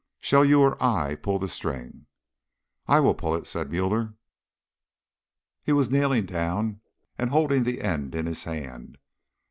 "Shall 0.19 0.43
you 0.43 0.63
or 0.63 0.81
I 0.81 1.13
pull 1.13 1.37
the 1.37 1.47
string?" 1.47 2.07
"I 2.87 2.99
will 2.99 3.13
pull 3.13 3.35
it," 3.35 3.45
said 3.45 3.69
Müller. 3.69 4.15
He 5.61 5.73
was 5.73 5.91
kneeling 5.91 6.25
down 6.25 6.81
and 7.19 7.29
holding 7.29 7.65
the 7.65 7.81
end 7.81 8.15
in 8.15 8.25
his 8.25 8.45
hand. 8.45 8.97